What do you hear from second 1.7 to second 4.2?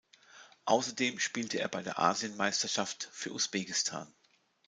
der Asienmeisterschaft für Usbekistan.